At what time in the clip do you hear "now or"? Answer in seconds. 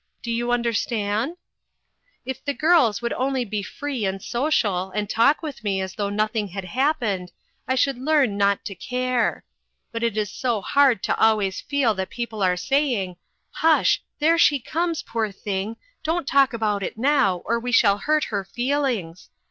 16.97-17.59